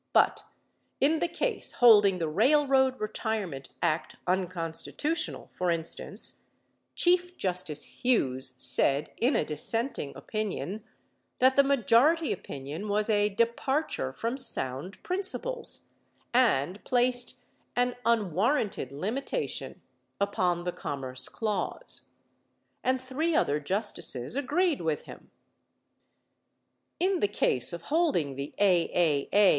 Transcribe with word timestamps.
But 0.13 0.41
in 0.99 1.19
the 1.19 1.27
case 1.27 1.73
holding 1.73 2.17
the 2.17 2.27
Railroad 2.27 2.99
Retirement 2.99 3.69
Act 3.83 4.15
unconstitutional, 4.25 5.51
for 5.53 5.69
instance, 5.69 6.39
Chief 6.95 7.37
Justice 7.37 7.83
Hughes 7.83 8.55
said 8.57 9.11
in 9.17 9.35
a 9.35 9.45
dissenting 9.45 10.13
opinion 10.15 10.83
that 11.37 11.55
the 11.55 11.61
majority 11.63 12.31
opinion 12.33 12.87
was 12.89 13.11
"a 13.11 13.29
departure 13.29 14.11
from 14.11 14.37
sound 14.37 14.97
principles," 15.03 15.81
and 16.33 16.83
placed 16.83 17.43
"an 17.75 17.95
unwarranted 18.03 18.91
limitation 18.91 19.83
upon 20.19 20.63
the 20.63 20.71
commerce 20.71 21.29
clause." 21.29 22.09
And 22.83 22.99
three 22.99 23.35
other 23.35 23.59
justices 23.59 24.35
agreed 24.35 24.81
with 24.81 25.03
him. 25.03 25.29
In 26.99 27.19
the 27.19 27.27
case 27.27 27.71
of 27.71 27.83
holding 27.93 28.35
the 28.35 28.55
A.A.A. 28.59 29.29